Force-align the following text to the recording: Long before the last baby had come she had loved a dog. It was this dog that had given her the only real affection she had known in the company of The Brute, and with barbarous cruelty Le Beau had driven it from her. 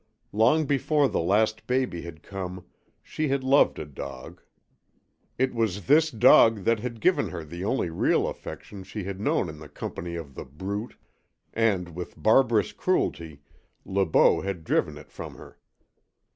Long 0.33 0.65
before 0.65 1.07
the 1.07 1.19
last 1.21 1.67
baby 1.67 2.01
had 2.01 2.23
come 2.23 2.65
she 3.03 3.27
had 3.27 3.43
loved 3.43 3.77
a 3.77 3.85
dog. 3.85 4.41
It 5.37 5.53
was 5.53 5.85
this 5.85 6.09
dog 6.09 6.63
that 6.63 6.79
had 6.79 7.01
given 7.01 7.29
her 7.29 7.43
the 7.43 7.63
only 7.63 7.91
real 7.91 8.27
affection 8.27 8.83
she 8.83 9.03
had 9.03 9.21
known 9.21 9.47
in 9.47 9.59
the 9.59 9.69
company 9.69 10.15
of 10.15 10.33
The 10.33 10.43
Brute, 10.43 10.97
and 11.53 11.89
with 11.93 12.19
barbarous 12.19 12.71
cruelty 12.71 13.41
Le 13.85 14.07
Beau 14.07 14.41
had 14.41 14.63
driven 14.63 14.97
it 14.97 15.11
from 15.11 15.35
her. 15.35 15.59